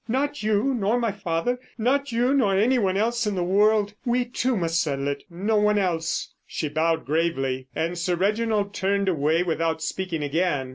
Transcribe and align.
Not 0.07 0.41
you 0.41 0.73
nor 0.73 0.97
my 0.99 1.11
father, 1.11 1.59
not 1.77 2.11
you 2.11 2.33
nor 2.33 2.57
anyone 2.57 2.97
else 2.97 3.27
in 3.27 3.35
the 3.35 3.43
world. 3.43 3.93
We 4.03 4.25
two 4.25 4.57
must 4.57 4.81
settle 4.81 5.07
it, 5.09 5.23
no 5.29 5.57
one 5.57 5.77
else." 5.77 6.33
She 6.47 6.69
bowed 6.69 7.05
gravely, 7.05 7.67
and 7.75 7.95
Sir 7.95 8.15
Reginald 8.15 8.73
turned 8.73 9.07
away 9.07 9.43
without 9.43 9.83
speaking 9.83 10.23
again. 10.23 10.69